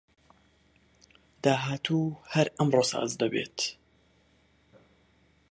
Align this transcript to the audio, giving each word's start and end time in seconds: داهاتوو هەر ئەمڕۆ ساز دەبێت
داهاتوو 1.43 1.99
هەر 2.33 2.47
ئەمڕۆ 2.57 2.83
ساز 2.91 3.11
دەبێت 3.21 3.57